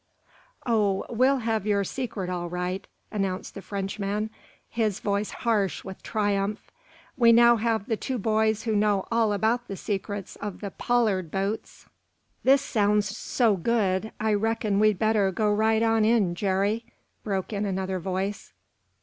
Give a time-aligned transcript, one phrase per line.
[0.65, 4.31] "Oh, we'll have your secret all right," announced the Frenchman,
[4.67, 6.71] his voice harsh with triumph.
[7.17, 11.29] "We now have the two boys who know all about the secrets of the Pollard
[11.29, 11.85] boats!"
[12.43, 16.83] "This sounds so good, I reckon we'd better go right on in, Jerry,"
[17.23, 18.53] broke in another voice.